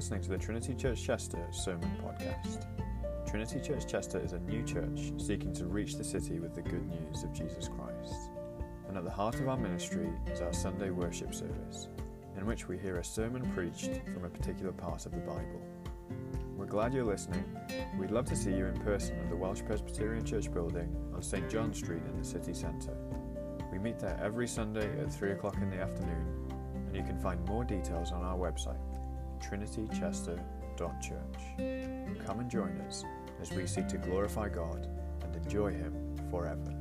[0.00, 2.64] listening to the Trinity Church Chester Sermon Podcast.
[3.28, 6.88] Trinity Church Chester is a new church seeking to reach the city with the good
[6.88, 8.30] news of Jesus Christ.
[8.88, 11.88] And at the heart of our ministry is our Sunday worship service,
[12.38, 15.60] in which we hear a sermon preached from a particular part of the Bible.
[16.56, 17.44] We're glad you're listening.
[17.98, 21.50] We'd love to see you in person at the Welsh Presbyterian Church building on St.
[21.50, 22.96] John Street in the city centre.
[23.70, 26.48] We meet there every Sunday at 3 o'clock in the afternoon,
[26.86, 28.80] and you can find more details on our website
[29.40, 32.26] trinitychester.church.
[32.26, 33.04] Come and join us
[33.40, 34.88] as we seek to glorify God
[35.22, 35.94] and enjoy Him
[36.30, 36.74] forever.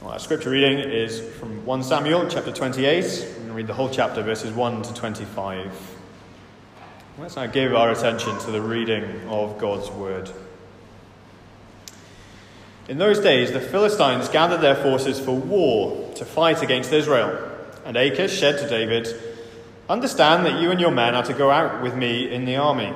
[0.00, 3.02] Well, our scripture reading is from 1 Samuel chapter 28.
[3.02, 5.96] We're going to read the whole chapter, verses 1 to 25.
[7.18, 10.30] Let's now give our attention to the reading of God's word.
[12.88, 17.55] In those days, the Philistines gathered their forces for war to fight against Israel.
[17.86, 19.08] And Achish said to David,
[19.88, 22.92] Understand that you and your men are to go out with me in the army.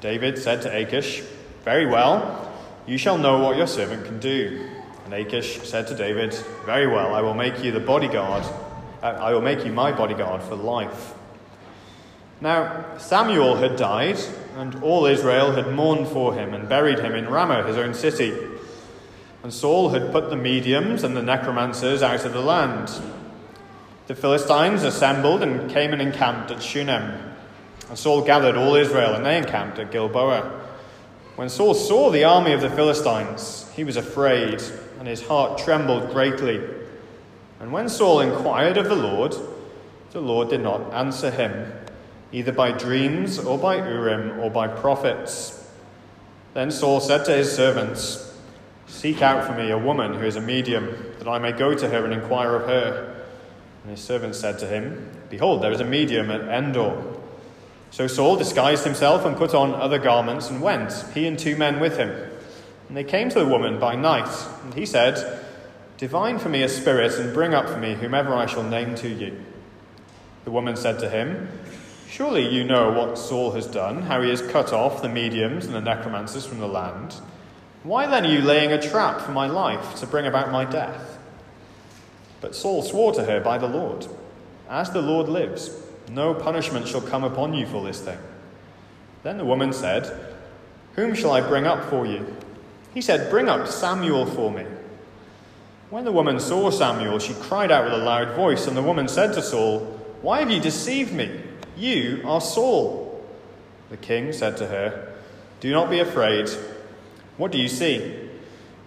[0.00, 1.24] David said to Achish,
[1.64, 2.54] Very well,
[2.86, 4.68] you shall know what your servant can do.
[5.04, 6.34] And Achish said to David,
[6.64, 8.44] Very well, I will make you the bodyguard.
[9.02, 11.14] uh, I will make you my bodyguard for life.
[12.40, 14.20] Now, Samuel had died,
[14.56, 18.36] and all Israel had mourned for him and buried him in Ramah, his own city.
[19.42, 22.88] And Saul had put the mediums and the necromancers out of the land.
[24.08, 27.34] The Philistines assembled and came and encamped at Shunem.
[27.88, 30.60] And Saul gathered all Israel, and they encamped at Gilboa.
[31.36, 34.62] When Saul saw the army of the Philistines, he was afraid,
[34.98, 36.60] and his heart trembled greatly.
[37.60, 39.34] And when Saul inquired of the Lord,
[40.10, 41.72] the Lord did not answer him,
[42.32, 45.70] either by dreams, or by Urim, or by prophets.
[46.54, 48.36] Then Saul said to his servants,
[48.86, 51.88] Seek out for me a woman who is a medium, that I may go to
[51.88, 53.21] her and inquire of her.
[53.82, 57.02] And his servant said to him, Behold, there is a medium at Endor.
[57.90, 61.80] So Saul disguised himself and put on other garments and went, he and two men
[61.80, 62.10] with him.
[62.88, 64.30] And they came to the woman by night,
[64.64, 65.40] and he said,
[65.98, 69.08] Divine for me a spirit, and bring up for me whomever I shall name to
[69.08, 69.44] you.
[70.44, 71.48] The woman said to him,
[72.08, 75.74] Surely you know what Saul has done, how he has cut off the mediums and
[75.74, 77.14] the necromancers from the land.
[77.84, 81.11] Why then are you laying a trap for my life to bring about my death?
[82.42, 84.06] But Saul swore to her by the Lord,
[84.68, 85.70] As the Lord lives,
[86.10, 88.18] no punishment shall come upon you for this thing.
[89.22, 90.34] Then the woman said,
[90.96, 92.36] Whom shall I bring up for you?
[92.92, 94.66] He said, Bring up Samuel for me.
[95.88, 99.08] When the woman saw Samuel, she cried out with a loud voice, and the woman
[99.08, 99.80] said to Saul,
[100.20, 101.40] Why have you deceived me?
[101.76, 103.24] You are Saul.
[103.90, 105.14] The king said to her,
[105.60, 106.48] Do not be afraid.
[107.36, 108.30] What do you see?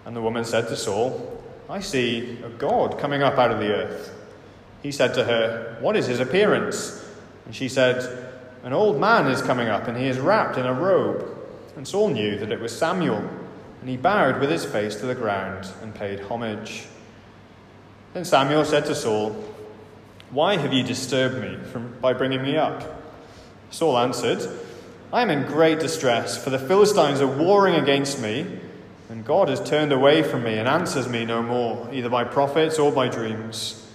[0.04, 1.35] And the woman said to Saul,
[1.68, 4.14] I see a God coming up out of the earth.
[4.82, 7.04] He said to her, What is his appearance?
[7.44, 8.32] And she said,
[8.62, 11.36] An old man is coming up, and he is wrapped in a robe.
[11.76, 13.28] And Saul knew that it was Samuel,
[13.80, 16.86] and he bowed with his face to the ground and paid homage.
[18.14, 19.32] Then Samuel said to Saul,
[20.30, 23.02] Why have you disturbed me from, by bringing me up?
[23.70, 24.48] Saul answered,
[25.12, 28.60] I am in great distress, for the Philistines are warring against me,
[29.08, 32.78] and God has turned away from me and answers me no more, either by prophets
[32.78, 33.86] or by dreams.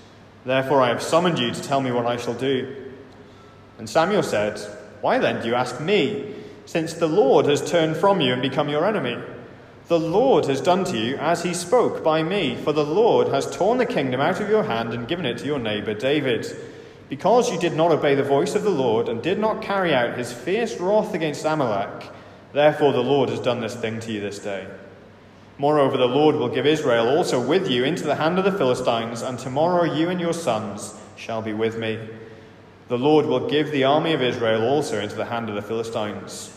[0.46, 2.92] Therefore I have summoned you to tell me what I shall do.
[3.78, 4.60] And Samuel said,
[5.02, 6.36] Why then do you ask me,
[6.66, 9.22] since the Lord has turned from you and become your enemy?
[9.88, 13.54] The Lord has done to you as he spoke by me, for the Lord has
[13.54, 16.48] torn the kingdom out of your hand and given it to your neighbor David.
[17.10, 20.18] Because you did not obey the voice of the Lord and did not carry out
[20.18, 22.10] his fierce wrath against Amalek,
[22.54, 24.66] therefore the Lord has done this thing to you this day.
[25.62, 29.22] Moreover, the Lord will give Israel also with you into the hand of the Philistines,
[29.22, 32.00] and tomorrow you and your sons shall be with me.
[32.88, 36.52] The Lord will give the army of Israel also into the hand of the Philistines.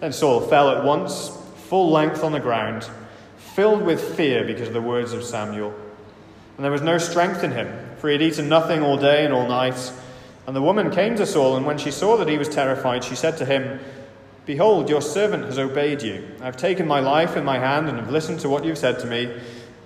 [0.00, 2.90] Then Saul fell at once, full length on the ground,
[3.36, 5.72] filled with fear because of the words of Samuel.
[6.56, 9.32] And there was no strength in him, for he had eaten nothing all day and
[9.32, 9.92] all night.
[10.48, 13.14] And the woman came to Saul, and when she saw that he was terrified, she
[13.14, 13.78] said to him,
[14.46, 16.26] Behold, your servant has obeyed you.
[16.40, 18.78] I have taken my life in my hand and have listened to what you have
[18.78, 19.36] said to me.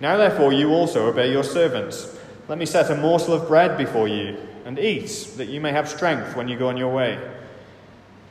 [0.00, 2.18] Now, therefore, you also obey your servants.
[2.46, 4.36] Let me set a morsel of bread before you,
[4.66, 7.18] and eat, that you may have strength when you go on your way.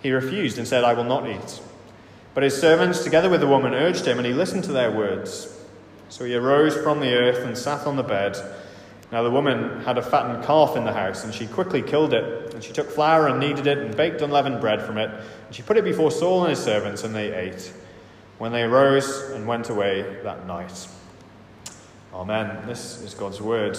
[0.03, 1.61] He refused and said, I will not eat.
[2.35, 5.55] But his servants, together with the woman, urged him, and he listened to their words.
[6.09, 8.37] So he arose from the earth and sat on the bed.
[9.11, 12.53] Now the woman had a fattened calf in the house, and she quickly killed it.
[12.53, 15.09] And she took flour and kneaded it, and baked unleavened bread from it.
[15.09, 17.73] And she put it before Saul and his servants, and they ate.
[18.37, 20.87] When they arose and went away that night.
[22.13, 22.65] Amen.
[22.67, 23.77] This is God's word.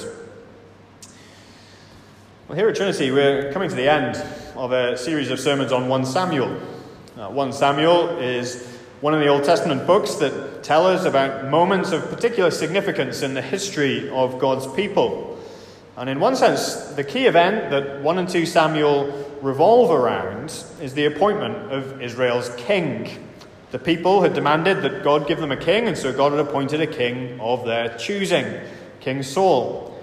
[2.48, 4.16] Well, here at Trinity, we're coming to the end
[4.56, 6.60] of a series of sermons on 1 Samuel.
[7.16, 8.69] Uh, 1 Samuel is
[9.00, 13.32] one of the Old Testament books that tell us about moments of particular significance in
[13.32, 15.38] the history of God's people.
[15.96, 19.06] And in one sense, the key event that 1 and 2 Samuel
[19.40, 20.50] revolve around
[20.82, 23.26] is the appointment of Israel's king.
[23.70, 26.82] The people had demanded that God give them a king, and so God had appointed
[26.82, 28.60] a king of their choosing,
[29.00, 29.98] King Saul.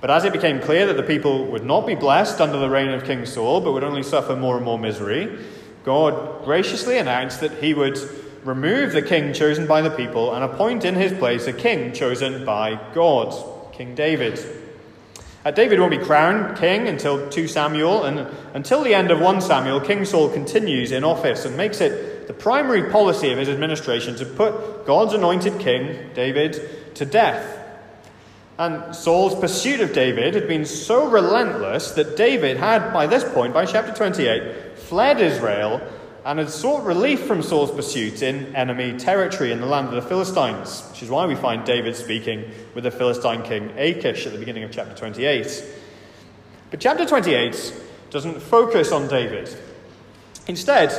[0.00, 2.90] But as it became clear that the people would not be blessed under the reign
[2.90, 5.36] of King Saul, but would only suffer more and more misery,
[5.82, 7.98] God graciously announced that he would
[8.46, 12.44] remove the king chosen by the people and appoint in his place a king chosen
[12.44, 13.34] by God,
[13.72, 14.38] King David.
[15.44, 19.40] Uh, David won't be crowned king until 2 Samuel, and until the end of 1
[19.40, 24.16] Samuel, King Saul continues in office and makes it the primary policy of his administration
[24.16, 27.64] to put God's anointed king, David, to death.
[28.58, 33.52] And Saul's pursuit of David had been so relentless that David had, by this point,
[33.52, 35.80] by chapter 28, fled Israel
[36.26, 40.02] and had sought relief from Saul's pursuit in enemy territory in the land of the
[40.02, 44.38] Philistines, which is why we find David speaking with the Philistine king Achish at the
[44.40, 45.64] beginning of chapter 28.
[46.72, 47.80] But chapter 28
[48.10, 49.56] doesn't focus on David.
[50.48, 50.90] Instead,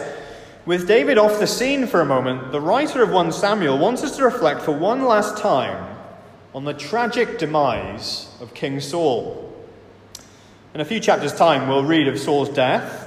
[0.66, 4.16] with David off the scene for a moment, the writer of 1 Samuel wants us
[4.16, 5.98] to reflect for one last time
[6.56, 9.54] on the tragic demise of King Saul.
[10.74, 13.07] In a few chapters' time, we'll read of Saul's death,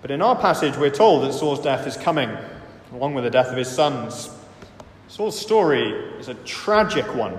[0.00, 2.30] but in our passage, we're told that Saul's death is coming,
[2.92, 4.30] along with the death of his sons.
[5.08, 7.36] Saul's story is a tragic one.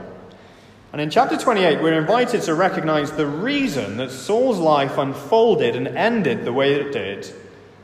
[0.92, 5.88] And in chapter 28, we're invited to recognize the reason that Saul's life unfolded and
[5.88, 7.32] ended the way it did,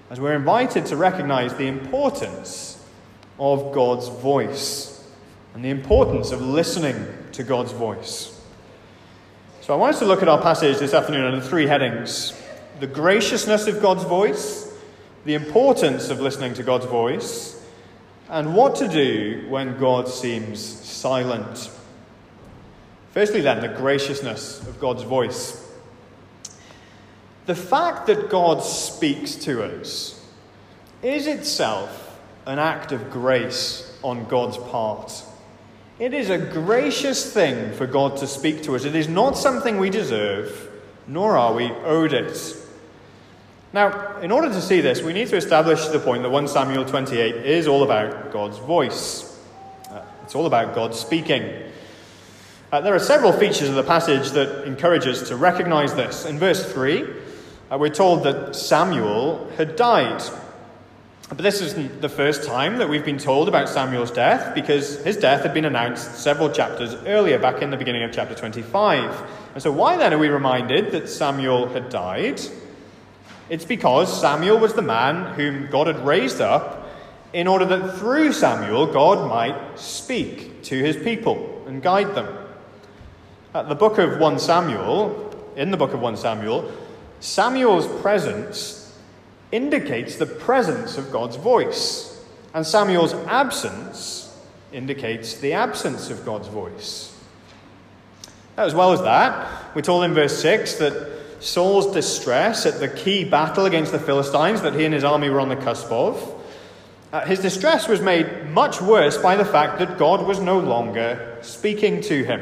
[0.09, 2.83] as we're invited to recognize the importance
[3.39, 5.03] of God's voice
[5.53, 6.95] and the importance of listening
[7.33, 8.31] to God's voice.
[9.61, 12.39] So I want us to look at our passage this afternoon under three headings
[12.79, 14.64] the graciousness of God's voice,
[15.25, 17.61] the importance of listening to God's voice,
[18.29, 21.69] and what to do when God seems silent.
[23.11, 25.61] Firstly, then, the graciousness of God's voice.
[27.45, 30.23] The fact that God speaks to us
[31.01, 35.23] is itself an act of grace on God's part.
[35.97, 38.85] It is a gracious thing for God to speak to us.
[38.85, 40.71] It is not something we deserve,
[41.07, 42.57] nor are we owed it.
[43.75, 46.85] Now, in order to see this, we need to establish the point that 1 Samuel
[46.85, 49.37] 28 is all about God's voice.
[49.91, 51.43] Uh, it's all about God speaking.
[52.71, 56.25] Uh, there are several features of the passage that encourage us to recognize this.
[56.25, 57.03] In verse 3,
[57.69, 60.23] uh, we're told that Samuel had died.
[61.27, 65.17] But this isn't the first time that we've been told about Samuel's death, because his
[65.17, 69.29] death had been announced several chapters earlier, back in the beginning of chapter 25.
[69.53, 72.39] And so, why then are we reminded that Samuel had died?
[73.49, 76.89] It's because Samuel was the man whom God had raised up
[77.31, 82.27] in order that through Samuel God might speak to his people and guide them.
[83.53, 86.71] At the book of 1 Samuel, in the book of 1 Samuel,
[87.19, 88.97] Samuel's presence
[89.51, 94.37] indicates the presence of God's voice, and Samuel's absence
[94.73, 97.17] indicates the absence of God's voice.
[98.57, 103.23] As well as that, we're told in verse 6 that Saul's distress at the key
[103.23, 106.35] battle against the Philistines that he and his army were on the cusp of,
[107.11, 111.37] uh, his distress was made much worse by the fact that God was no longer
[111.41, 112.41] speaking to him.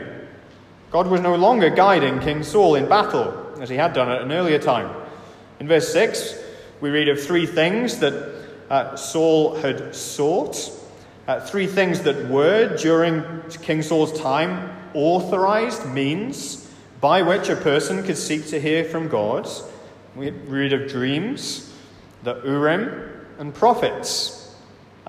[0.89, 4.31] God was no longer guiding King Saul in battle, as he had done at an
[4.31, 4.95] earlier time.
[5.59, 6.35] In verse 6,
[6.81, 8.13] we read of three things that
[8.69, 10.71] uh, Saul had sought,
[11.27, 13.23] uh, three things that were, during
[13.61, 16.62] King Saul's time, authorized means
[17.03, 19.45] by which a person could seek to hear from God.
[20.15, 21.69] We read of dreams,
[22.23, 24.55] the Urim, and prophets.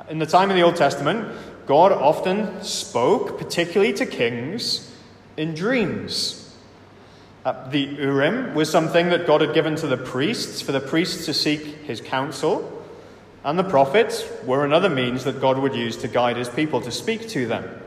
[0.09, 1.29] In the time of the Old Testament,
[1.67, 4.93] God often spoke, particularly to kings,
[5.37, 6.53] in dreams.
[7.45, 11.27] Uh, the Urim was something that God had given to the priests for the priests
[11.27, 12.85] to seek his counsel,
[13.45, 16.91] and the prophets were another means that God would use to guide his people to
[16.91, 17.84] speak to them.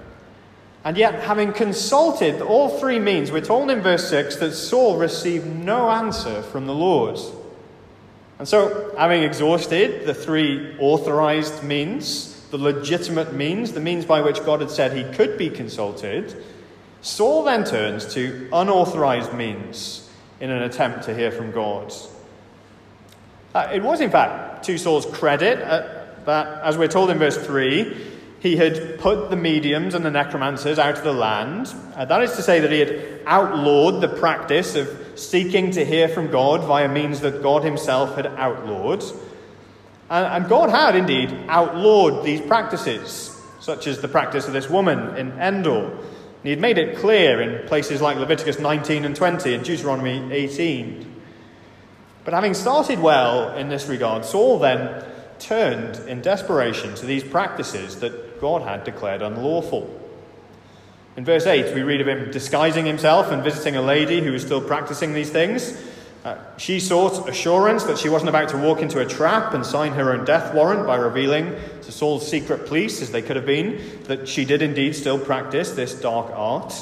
[0.87, 5.45] And yet, having consulted all three means, we're told in verse 6 that Saul received
[5.45, 7.19] no answer from the Lord.
[8.39, 14.41] And so, having exhausted the three authorized means, the legitimate means, the means by which
[14.45, 16.41] God had said he could be consulted,
[17.01, 21.93] Saul then turns to unauthorized means in an attempt to hear from God.
[23.53, 27.45] Uh, it was, in fact, to Saul's credit uh, that, as we're told in verse
[27.45, 31.73] 3, he had put the mediums and the necromancers out of the land.
[31.95, 36.07] Uh, that is to say, that he had outlawed the practice of seeking to hear
[36.07, 39.03] from God via means that God himself had outlawed.
[40.09, 45.31] And God had indeed outlawed these practices, such as the practice of this woman in
[45.33, 45.97] Endor.
[46.43, 51.15] He had made it clear in places like Leviticus 19 and 20 and Deuteronomy 18.
[52.23, 55.03] But having started well in this regard, Saul then
[55.39, 59.93] turned in desperation to these practices that God had declared unlawful.
[61.15, 64.43] In verse 8, we read of him disguising himself and visiting a lady who was
[64.43, 65.75] still practicing these things.
[66.23, 69.93] Uh, she sought assurance that she wasn't about to walk into a trap and sign
[69.93, 74.03] her own death warrant by revealing to Saul's secret police, as they could have been,
[74.03, 76.73] that she did indeed still practice this dark art.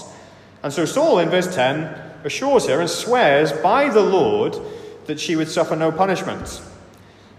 [0.63, 1.93] And so Saul, in verse 10,
[2.23, 4.57] assures her and swears by the Lord
[5.05, 6.61] that she would suffer no punishment.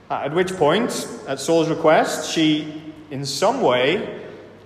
[0.08, 4.22] At which point, at Saul's request, she, in some way,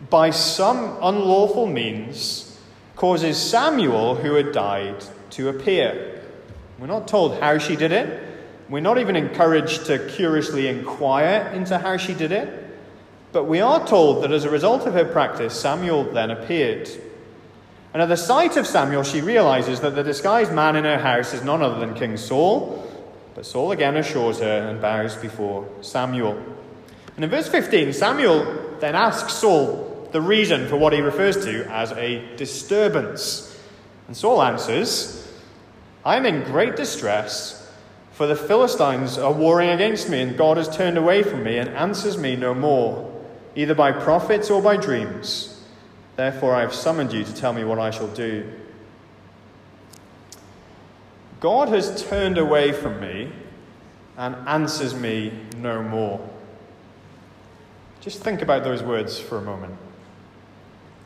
[0.08, 2.58] by some unlawful means,
[2.96, 6.22] causes Samuel, who had died, to appear.
[6.78, 8.26] We're not told how she did it.
[8.68, 12.60] We're not even encouraged to curiously inquire into how she did it.
[13.32, 16.88] But we are told that as a result of her practice, Samuel then appeared.
[17.92, 21.34] And at the sight of Samuel, she realizes that the disguised man in her house
[21.34, 22.86] is none other than King Saul.
[23.34, 26.40] But Saul again assures her and bows before Samuel.
[27.20, 31.70] And in verse 15, Samuel then asks Saul the reason for what he refers to
[31.70, 33.60] as a disturbance.
[34.06, 35.30] And Saul answers,
[36.02, 37.70] I am in great distress,
[38.12, 41.68] for the Philistines are warring against me, and God has turned away from me and
[41.68, 43.22] answers me no more,
[43.54, 45.62] either by prophets or by dreams.
[46.16, 48.50] Therefore, I have summoned you to tell me what I shall do.
[51.40, 53.30] God has turned away from me
[54.16, 56.29] and answers me no more.
[58.00, 59.76] Just think about those words for a moment.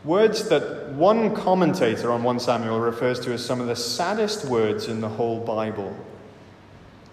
[0.04, 4.86] Words that one commentator on 1 Samuel refers to as some of the saddest words
[4.86, 5.96] in the whole Bible.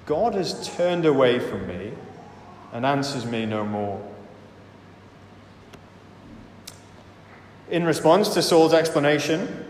[0.06, 1.94] God has turned away from me
[2.74, 4.06] and answers me no more.
[7.70, 9.66] In response to Saul's explanation,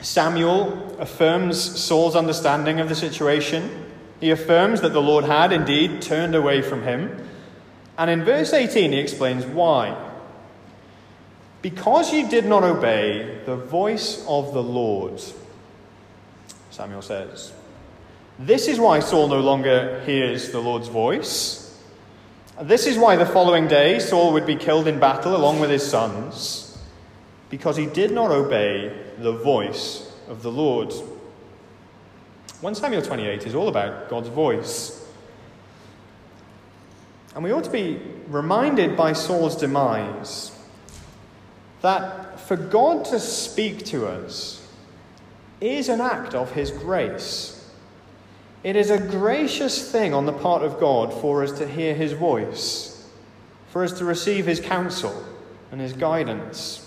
[0.00, 3.86] Samuel affirms Saul's understanding of the situation.
[4.18, 7.28] He affirms that the Lord had indeed turned away from him.
[8.00, 9.94] And in verse 18, he explains why.
[11.60, 15.20] Because you did not obey the voice of the Lord,
[16.70, 17.52] Samuel says.
[18.38, 21.78] This is why Saul no longer hears the Lord's voice.
[22.62, 25.86] This is why the following day Saul would be killed in battle along with his
[25.86, 26.78] sons,
[27.50, 30.90] because he did not obey the voice of the Lord.
[32.62, 34.99] 1 Samuel 28 is all about God's voice.
[37.34, 40.52] And we ought to be reminded by Saul's demise
[41.82, 44.66] that for God to speak to us
[45.60, 47.56] is an act of His grace.
[48.62, 52.12] It is a gracious thing on the part of God for us to hear His
[52.12, 53.08] voice,
[53.70, 55.24] for us to receive His counsel
[55.70, 56.86] and His guidance.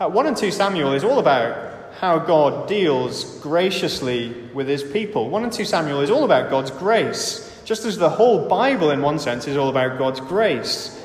[0.00, 5.28] Uh, 1 and 2 Samuel is all about how God deals graciously with His people.
[5.28, 9.02] 1 and 2 Samuel is all about God's grace, just as the whole Bible, in
[9.02, 10.98] one sense, is all about God's grace.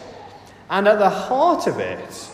[0.70, 2.30] And at the heart of it,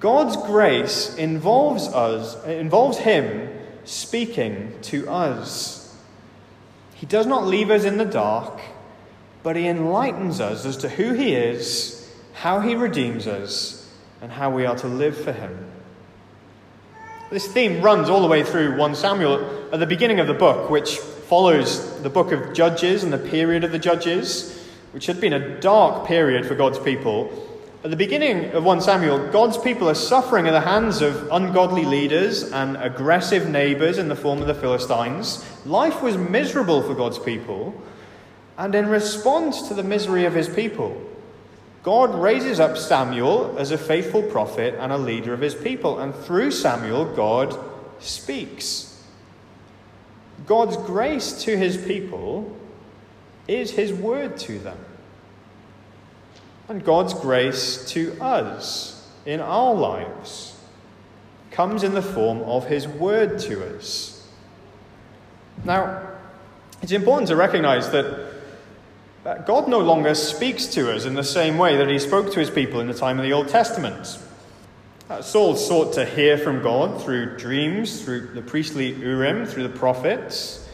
[0.00, 3.50] God's grace involves us, involves Him
[3.84, 5.96] speaking to us.
[6.94, 8.60] He does not leave us in the dark,
[9.42, 13.90] but He enlightens us as to who He is, how He redeems us,
[14.20, 15.70] and how we are to live for Him.
[17.30, 20.70] This theme runs all the way through 1 Samuel at the beginning of the book,
[20.70, 24.58] which follows the book of Judges and the period of the Judges,
[24.92, 27.30] which had been a dark period for God's people
[27.86, 31.84] at the beginning of 1 Samuel, God's people are suffering at the hands of ungodly
[31.84, 35.44] leaders and aggressive neighbors in the form of the Philistines.
[35.64, 37.80] Life was miserable for God's people.
[38.58, 41.00] And in response to the misery of his people,
[41.84, 46.00] God raises up Samuel as a faithful prophet and a leader of his people.
[46.00, 47.56] And through Samuel, God
[48.00, 48.85] speaks.
[50.46, 52.56] God's grace to his people
[53.48, 54.78] is his word to them
[56.68, 60.56] and God's grace to us in our lives
[61.50, 64.28] comes in the form of His Word to us.
[65.64, 66.06] Now,
[66.82, 68.26] it's important to recognize that
[69.46, 72.50] God no longer speaks to us in the same way that He spoke to His
[72.50, 74.18] people in the time of the Old Testament.
[75.08, 79.78] Uh, Saul sought to hear from God through dreams, through the priestly Urim, through the
[79.78, 80.68] prophets.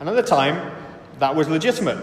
[0.00, 0.72] And at the time,
[1.18, 2.02] that was legitimate.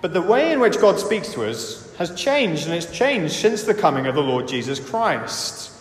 [0.00, 3.64] But the way in which God speaks to us has changed, and it's changed since
[3.64, 5.72] the coming of the Lord Jesus Christ.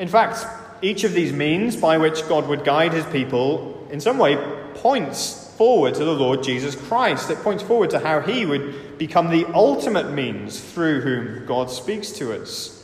[0.00, 0.44] In fact,
[0.82, 4.36] each of these means by which God would guide his people in some way
[4.74, 7.30] points forward to the Lord Jesus Christ.
[7.30, 12.10] It points forward to how he would become the ultimate means through whom God speaks
[12.12, 12.75] to us.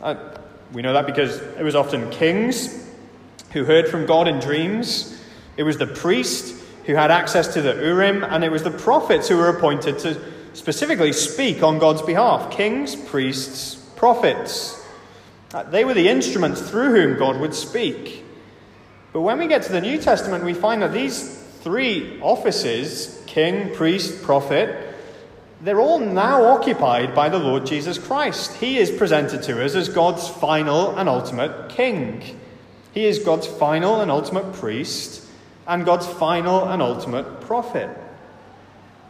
[0.00, 0.14] Uh,
[0.72, 2.86] we know that because it was often kings
[3.52, 5.20] who heard from God in dreams,
[5.56, 9.28] it was the priest who had access to the Urim, and it was the prophets
[9.28, 10.20] who were appointed to
[10.52, 14.86] specifically speak on God's behalf kings, priests, prophets.
[15.52, 18.24] Uh, they were the instruments through whom God would speak.
[19.12, 23.74] But when we get to the New Testament, we find that these three offices king,
[23.74, 24.87] priest, prophet
[25.60, 28.54] they're all now occupied by the Lord Jesus Christ.
[28.54, 32.38] He is presented to us as God's final and ultimate king.
[32.92, 35.24] He is God's final and ultimate priest
[35.66, 37.90] and God's final and ultimate prophet.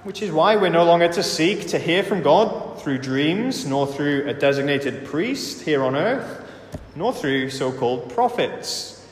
[0.04, 3.86] Which is why we're no longer to seek to hear from God through dreams, nor
[3.86, 6.48] through a designated priest here on earth,
[6.96, 9.06] nor through so called prophets.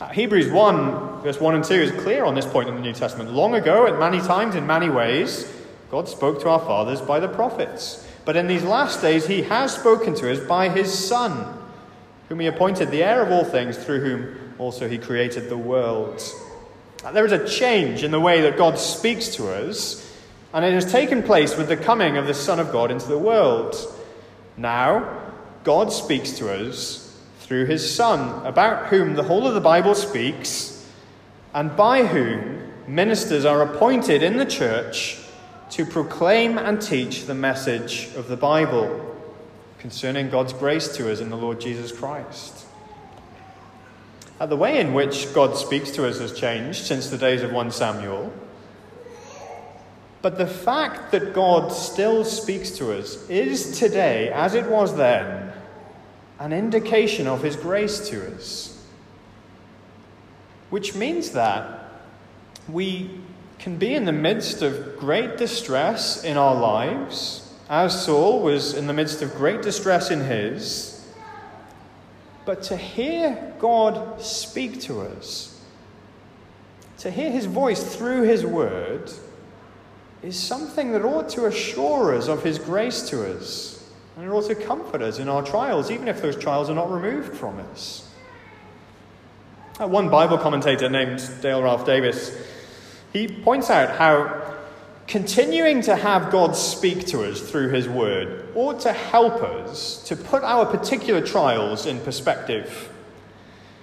[0.00, 2.92] Uh, Hebrews 1, verse 1 and 2 is clear on this point in the New
[2.92, 3.32] Testament.
[3.32, 5.50] Long ago, at many times, in many ways,
[5.94, 8.04] God spoke to our fathers by the prophets.
[8.24, 11.56] But in these last days, He has spoken to us by His Son,
[12.28, 16.20] whom He appointed the heir of all things, through whom also He created the world.
[17.12, 20.12] There is a change in the way that God speaks to us
[20.52, 23.16] and it has taken place with the coming of the Son of God into the
[23.16, 23.76] world.
[24.56, 25.32] Now,
[25.62, 30.90] God speaks to us through his Son, about whom the whole of the Bible speaks,
[31.54, 35.20] and by whom ministers are appointed in the church
[35.74, 39.16] to proclaim and teach the message of the Bible
[39.80, 42.64] concerning God's grace to us in the Lord Jesus Christ.
[44.38, 47.50] Uh, the way in which God speaks to us has changed since the days of
[47.50, 48.32] 1 Samuel.
[50.22, 55.52] But the fact that God still speaks to us is today, as it was then,
[56.38, 58.80] an indication of His grace to us.
[60.70, 61.90] Which means that
[62.68, 63.10] we
[63.64, 68.86] can be in the midst of great distress in our lives, as Saul was in
[68.86, 71.02] the midst of great distress in his.
[72.44, 75.58] But to hear God speak to us,
[76.98, 79.10] to hear His voice through His word,
[80.22, 83.90] is something that ought to assure us of His grace to us.
[84.18, 86.92] And it ought to comfort us in our trials, even if those trials are not
[86.92, 88.06] removed from us.
[89.78, 92.36] One Bible commentator named Dale Ralph Davis,
[93.14, 94.54] he points out how
[95.06, 100.16] continuing to have God speak to us through His Word ought to help us to
[100.16, 102.92] put our particular trials in perspective.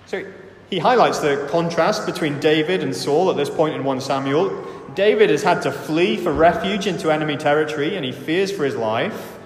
[0.05, 0.25] So
[0.69, 4.67] he highlights the contrast between David and Saul at this point in 1 Samuel.
[4.95, 8.75] David has had to flee for refuge into enemy territory and he fears for his
[8.75, 9.37] life.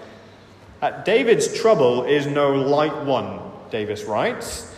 [0.82, 4.74] Uh, David's trouble is no light one, Davis writes.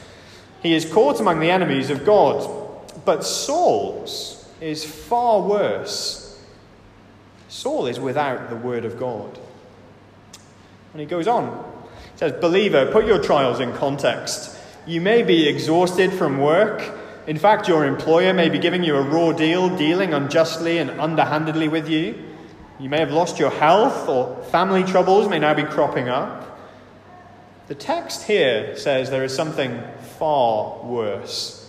[0.62, 2.66] He is caught among the enemies of God.
[3.06, 6.42] But Saul's is far worse.
[7.50, 9.40] Saul is without the word of God.
[10.94, 11.64] And he goes on.
[12.14, 14.58] He says, Believer, put your trials in context.
[14.86, 19.02] You may be exhausted from work in fact, your employer may be giving you a
[19.02, 22.24] raw deal, dealing unjustly and underhandedly with you.
[22.80, 26.58] You may have lost your health, or family troubles may now be cropping up.
[27.68, 29.84] The text here says there is something
[30.18, 31.67] far worse.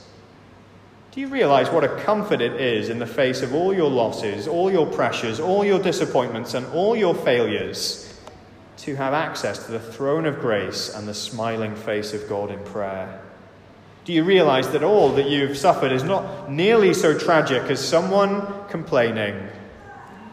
[1.12, 4.46] Do you realize what a comfort it is in the face of all your losses,
[4.46, 8.04] all your pressures, all your disappointments, and all your failures
[8.78, 12.62] to have access to the throne of grace and the smiling face of God in
[12.64, 13.20] prayer?
[14.04, 18.46] Do you realize that all that you've suffered is not nearly so tragic as someone
[18.68, 19.48] complaining,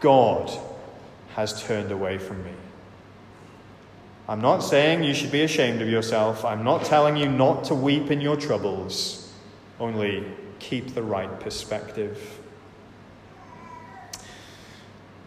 [0.00, 0.50] God
[1.34, 2.52] has turned away from me?
[4.28, 6.44] I'm not saying you should be ashamed of yourself.
[6.44, 9.32] I'm not telling you not to weep in your troubles.
[9.78, 10.24] Only
[10.58, 12.40] keep the right perspective.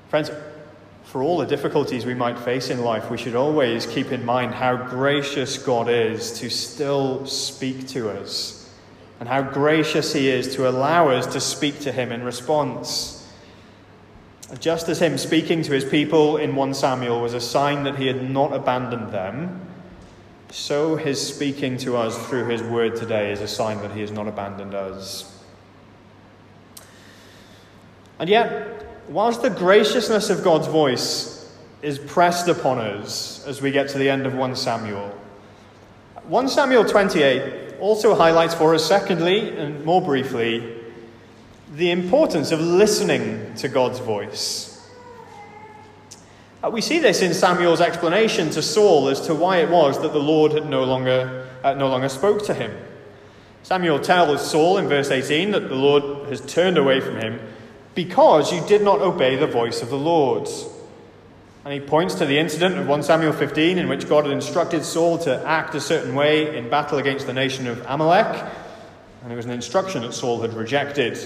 [0.09, 0.31] Friends,
[1.03, 4.53] for all the difficulties we might face in life, we should always keep in mind
[4.53, 8.71] how gracious God is to still speak to us,
[9.19, 13.27] and how gracious He is to allow us to speak to Him in response.
[14.59, 18.07] Just as Him speaking to His people in 1 Samuel was a sign that He
[18.07, 19.68] had not abandoned them,
[20.51, 24.11] so His speaking to us through His word today is a sign that He has
[24.11, 25.43] not abandoned us.
[28.19, 33.89] And yet, whilst the graciousness of God's voice is pressed upon us as we get
[33.89, 35.17] to the end of 1 Samuel,
[36.23, 40.75] 1 Samuel 28 also highlights for us, secondly, and more briefly,
[41.75, 44.68] the importance of listening to God's voice.
[46.61, 50.11] Uh, we see this in Samuel's explanation to Saul as to why it was that
[50.11, 52.75] the Lord had no longer, uh, no longer spoke to him.
[53.63, 57.39] Samuel tells Saul in verse 18 that the Lord has turned away from him
[57.95, 60.49] because you did not obey the voice of the Lord.
[61.63, 64.83] And he points to the incident of 1 Samuel 15 in which God had instructed
[64.83, 68.43] Saul to act a certain way in battle against the nation of Amalek.
[69.23, 71.17] And it was an instruction that Saul had rejected.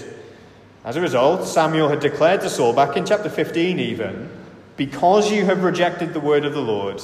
[0.84, 4.43] As a result, Samuel had declared to Saul, back in chapter 15 even,
[4.76, 7.00] because you have rejected the word of the Lord,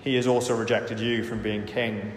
[0.00, 2.12] he has also rejected you from being king.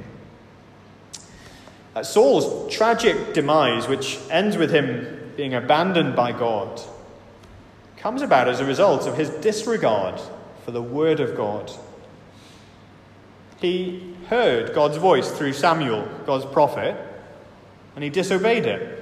[1.96, 6.80] Uh, Saul's tragic demise, which ends with him being abandoned by God,
[7.98, 10.20] comes about as a result of his disregard
[10.64, 11.72] for the word of God.
[13.60, 16.96] He heard God's voice through Samuel, God's prophet,
[17.96, 18.98] and he disobeyed it.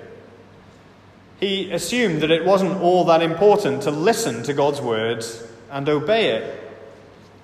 [1.40, 6.32] He assumed that it wasn't all that important to listen to God's words and obey
[6.32, 6.64] it.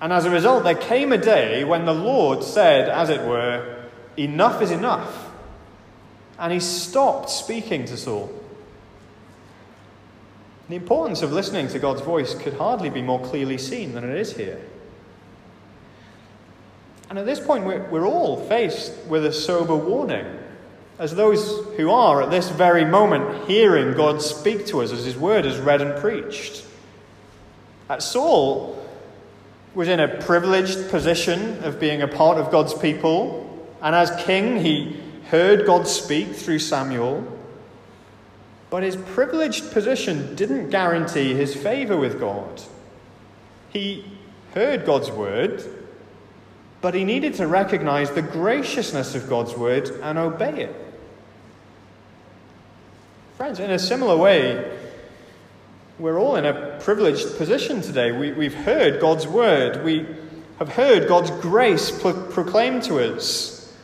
[0.00, 3.74] And as a result, there came a day when the Lord said, as it were,
[4.16, 5.30] Enough is enough.
[6.38, 8.32] And he stopped speaking to Saul.
[10.68, 14.18] The importance of listening to God's voice could hardly be more clearly seen than it
[14.18, 14.60] is here.
[17.08, 20.26] And at this point, we're, we're all faced with a sober warning.
[20.98, 25.16] As those who are at this very moment hearing God speak to us as his
[25.16, 26.64] word is read and preached.
[27.98, 28.82] Saul
[29.74, 34.56] was in a privileged position of being a part of God's people, and as king,
[34.58, 37.32] he heard God speak through Samuel.
[38.70, 42.62] But his privileged position didn't guarantee his favor with God.
[43.70, 44.04] He
[44.54, 45.62] heard God's word,
[46.80, 50.74] but he needed to recognize the graciousness of God's word and obey it.
[53.36, 54.85] Friends, in a similar way,
[55.98, 58.12] we're all in a privileged position today.
[58.12, 60.06] We, we've heard God's word, we
[60.58, 63.74] have heard God's grace pro- proclaimed to us.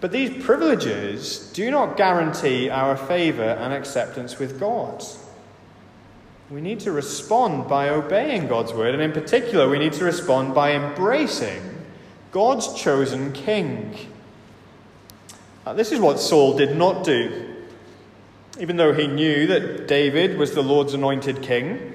[0.00, 5.02] But these privileges do not guarantee our favor and acceptance with God.
[6.50, 10.54] We need to respond by obeying God's word, and in particular, we need to respond
[10.54, 11.62] by embracing
[12.32, 13.96] God's chosen king.
[15.64, 17.53] Uh, this is what Saul did not do.
[18.58, 21.92] Even though he knew that David was the Lord's anointed king,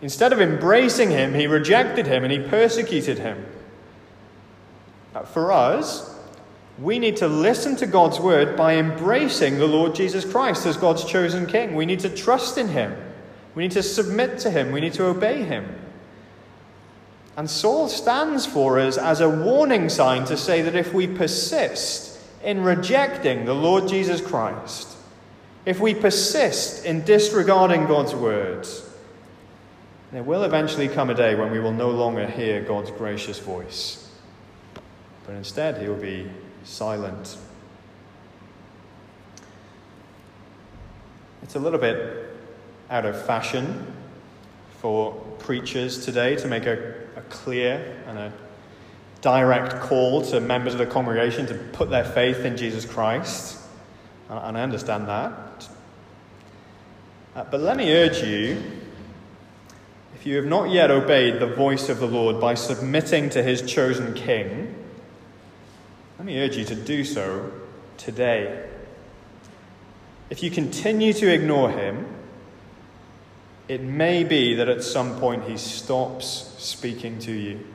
[0.00, 3.44] instead of embracing him, he rejected him and he persecuted him.
[5.26, 6.18] For us,
[6.78, 11.04] we need to listen to God's word by embracing the Lord Jesus Christ as God's
[11.04, 11.74] chosen king.
[11.74, 12.96] We need to trust in him.
[13.54, 14.72] We need to submit to him.
[14.72, 15.66] We need to obey him.
[17.36, 22.18] And Saul stands for us as a warning sign to say that if we persist
[22.42, 24.96] in rejecting the Lord Jesus Christ,
[25.66, 28.86] if we persist in disregarding God's words,
[30.12, 34.10] there will eventually come a day when we will no longer hear God's gracious voice,
[35.26, 36.28] but instead he will be
[36.64, 37.36] silent.
[41.42, 42.34] It's a little bit
[42.90, 43.86] out of fashion
[44.80, 48.32] for preachers today to make a, a clear and a
[49.20, 53.58] direct call to members of the congregation to put their faith in Jesus Christ.
[54.28, 55.49] And I understand that.
[57.34, 58.62] Uh, but let me urge you
[60.20, 63.62] if you have not yet obeyed the voice of the Lord by submitting to his
[63.62, 64.74] chosen king,
[66.18, 67.50] let me urge you to do so
[67.96, 68.68] today.
[70.28, 72.06] If you continue to ignore him,
[73.66, 77.66] it may be that at some point he stops speaking to you.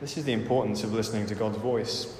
[0.00, 2.19] This is the importance of listening to God's voice.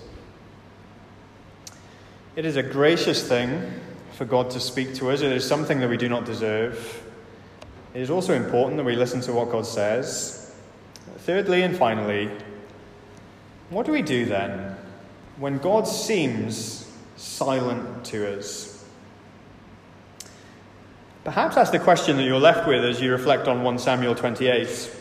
[2.36, 3.72] It is a gracious thing
[4.12, 7.02] for God to speak to us, it is something that we do not deserve.
[7.92, 10.54] It is also important that we listen to what God says.
[11.18, 12.30] Thirdly and finally,
[13.70, 14.76] what do we do then
[15.38, 18.84] when God seems silent to us?
[21.24, 24.96] Perhaps that's the question that you're left with as you reflect on 1 Samuel 28.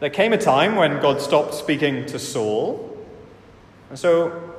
[0.00, 2.96] There came a time when God stopped speaking to Saul.
[3.90, 4.53] And so,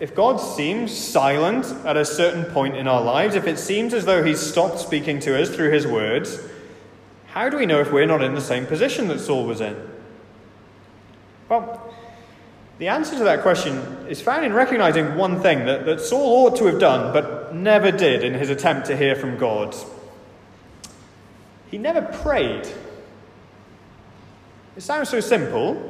[0.00, 4.06] if God seems silent at a certain point in our lives, if it seems as
[4.06, 6.40] though He's stopped speaking to us through His words,
[7.28, 9.76] how do we know if we're not in the same position that Saul was in?
[11.48, 11.94] Well,
[12.78, 13.76] the answer to that question
[14.08, 17.92] is found in recognizing one thing that, that Saul ought to have done, but never
[17.92, 19.76] did in his attempt to hear from God.
[21.70, 22.66] He never prayed
[24.76, 25.89] it sounds so simple,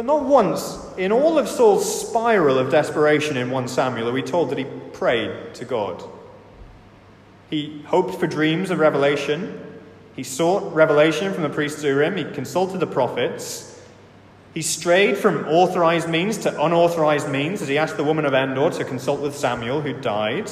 [0.00, 4.22] but not once in all of Saul's spiral of desperation in 1 Samuel are we
[4.22, 6.02] told that he prayed to God.
[7.50, 9.60] He hoped for dreams of revelation.
[10.16, 12.16] He sought revelation from the priest Urim.
[12.16, 13.78] He consulted the prophets.
[14.54, 18.70] He strayed from authorized means to unauthorized means as he asked the woman of Endor
[18.70, 20.50] to consult with Samuel, who died.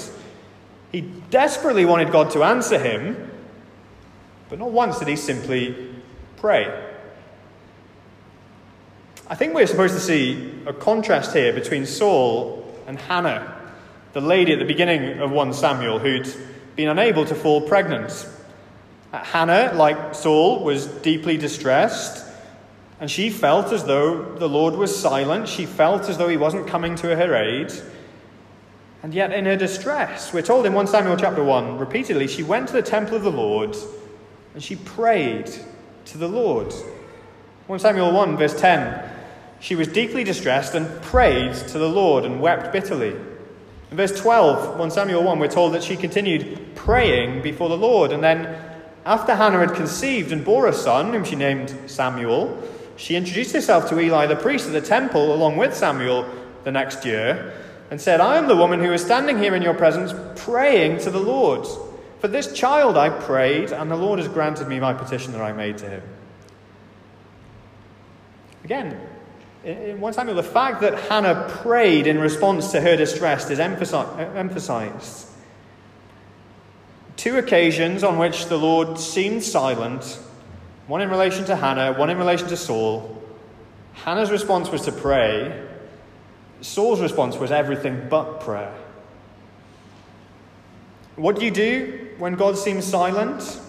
[0.92, 3.30] He desperately wanted God to answer him,
[4.50, 5.94] but not once did he simply
[6.36, 6.87] pray.
[9.30, 13.60] I think we're supposed to see a contrast here between Saul and Hannah,
[14.14, 16.34] the lady at the beginning of 1 Samuel who'd
[16.76, 18.26] been unable to fall pregnant.
[19.12, 22.26] Uh, Hannah, like Saul, was deeply distressed,
[23.00, 25.46] and she felt as though the Lord was silent.
[25.46, 27.70] She felt as though he wasn't coming to her aid.
[29.02, 32.68] And yet, in her distress, we're told in 1 Samuel chapter 1, repeatedly, she went
[32.68, 33.76] to the temple of the Lord
[34.54, 35.50] and she prayed
[36.06, 36.72] to the Lord.
[37.66, 39.17] 1 Samuel 1, verse 10,
[39.60, 43.16] she was deeply distressed and prayed to the Lord and wept bitterly.
[43.90, 48.12] In verse 12, 1 Samuel 1, we're told that she continued praying before the Lord.
[48.12, 48.56] And then,
[49.04, 52.62] after Hannah had conceived and bore a son, whom she named Samuel,
[52.96, 56.28] she introduced herself to Eli the priest at the temple along with Samuel
[56.64, 57.54] the next year
[57.90, 61.10] and said, I am the woman who is standing here in your presence praying to
[61.10, 61.66] the Lord.
[62.20, 65.52] For this child I prayed, and the Lord has granted me my petition that I
[65.52, 66.02] made to him.
[68.64, 69.00] Again,
[69.68, 75.26] 1 Samuel, the fact that Hannah prayed in response to her distress is emphasized.
[77.16, 80.18] Two occasions on which the Lord seemed silent
[80.86, 83.22] one in relation to Hannah, one in relation to Saul.
[83.92, 85.66] Hannah's response was to pray,
[86.62, 88.74] Saul's response was everything but prayer.
[91.16, 93.60] What do you do when God seems silent?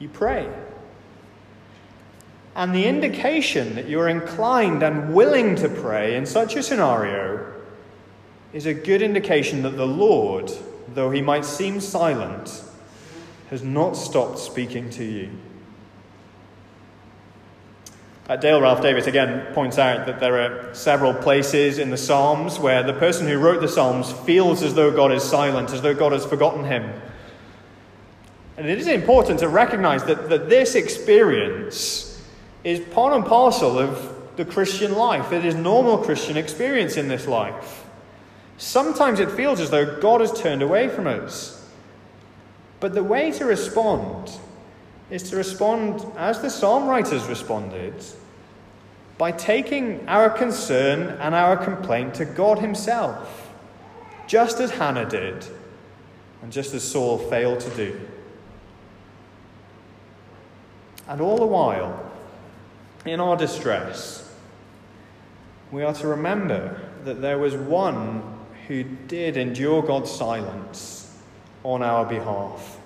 [0.00, 0.50] You pray.
[2.58, 7.54] And the indication that you're inclined and willing to pray in such a scenario
[8.52, 10.50] is a good indication that the Lord,
[10.92, 12.64] though he might seem silent,
[13.50, 15.30] has not stopped speaking to you.
[18.28, 22.58] Uh, Dale Ralph Davis again points out that there are several places in the Psalms
[22.58, 25.94] where the person who wrote the Psalms feels as though God is silent, as though
[25.94, 26.92] God has forgotten him.
[28.56, 32.07] And it is important to recognize that, that this experience
[32.64, 35.32] is part and parcel of the Christian life.
[35.32, 37.84] It is normal Christian experience in this life.
[38.56, 41.66] Sometimes it feels as though God has turned away from us.
[42.80, 44.30] But the way to respond
[45.10, 47.94] is to respond as the psalm writers responded
[49.16, 53.50] by taking our concern and our complaint to God Himself,
[54.28, 55.44] just as Hannah did,
[56.42, 58.00] and just as Saul failed to do.
[61.08, 62.07] And all the while,
[63.08, 64.30] in our distress,
[65.70, 68.22] we are to remember that there was one
[68.66, 71.16] who did endure God's silence
[71.64, 72.78] on our behalf.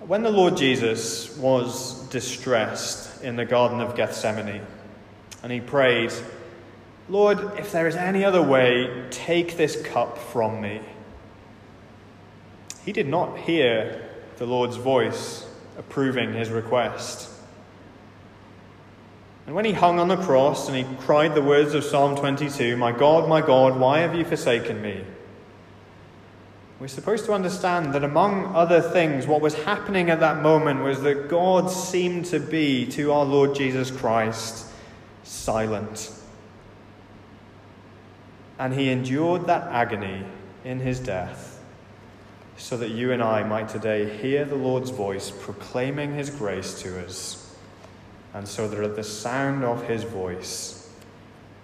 [0.00, 4.62] When the Lord Jesus was distressed in the Garden of Gethsemane,
[5.42, 6.12] and he prayed,
[7.08, 10.80] Lord, if there is any other way, take this cup from me.
[12.84, 15.46] He did not hear the Lord's voice
[15.78, 17.28] approving his request.
[19.46, 22.76] And when he hung on the cross and he cried the words of Psalm 22,
[22.76, 25.04] My God, my God, why have you forsaken me?
[26.82, 31.00] We're supposed to understand that, among other things, what was happening at that moment was
[31.02, 34.66] that God seemed to be, to our Lord Jesus Christ,
[35.22, 36.10] silent.
[38.58, 40.24] And he endured that agony
[40.64, 41.60] in his death
[42.56, 47.04] so that you and I might today hear the Lord's voice proclaiming his grace to
[47.04, 47.41] us,
[48.34, 50.90] and so that at the sound of his voice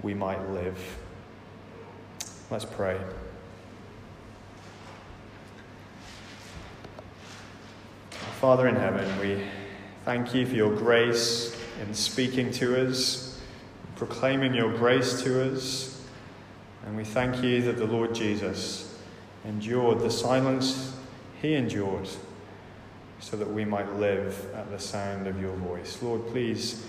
[0.03, 0.79] we might live.
[2.51, 2.99] Let's pray.
[8.41, 9.43] Father in heaven, we
[10.05, 13.41] thank you for your grace in speaking to us,
[13.97, 16.07] proclaiming your grace to us.
[16.87, 18.97] And we thank you that the Lord Jesus
[19.45, 20.95] endured the silence
[21.43, 22.09] he endured
[23.21, 25.99] so that we might live at the sound of your voice.
[26.03, 26.87] Lord, please,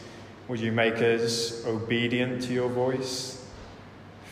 [0.47, 3.45] would you make us obedient to your voice?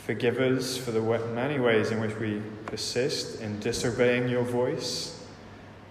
[0.06, 1.02] Forgive us for the
[1.34, 5.22] many ways in which we persist in disobeying your voice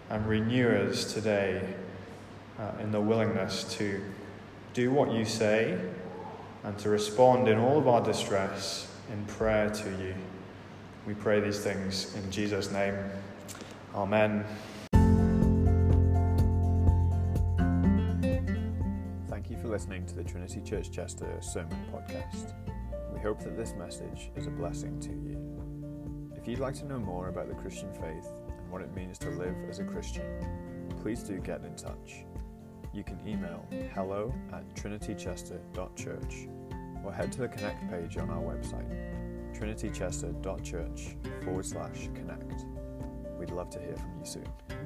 [0.09, 1.75] and renew us today
[2.59, 4.01] uh, in the willingness to
[4.73, 5.79] do what you say
[6.64, 10.14] and to respond in all of our distress in prayer to you.
[11.07, 12.97] We pray these things in Jesus' name.
[13.95, 14.45] Amen.
[19.77, 22.55] Listening to the Trinity Church Chester Sermon Podcast.
[23.12, 26.33] We hope that this message is a blessing to you.
[26.35, 29.29] If you'd like to know more about the Christian faith, and what it means to
[29.29, 30.25] live as a Christian,
[31.03, 32.25] please do get in touch.
[32.95, 36.49] You can email hello at trinitychester.church
[37.05, 38.89] or head to the connect page on our website,
[39.55, 42.65] trinitychester.church forward slash connect.
[43.39, 44.86] We'd love to hear from you soon.